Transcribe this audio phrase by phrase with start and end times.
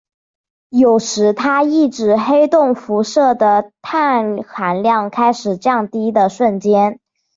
[0.71, 6.99] 有时它亦指黑洞辐射的熵含量开始降低的瞬间。